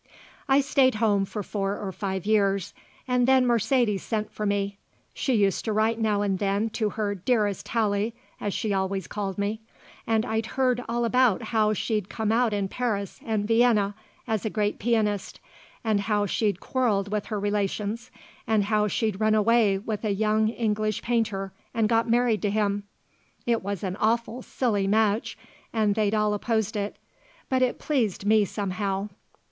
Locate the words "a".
14.43-14.49, 20.03-20.09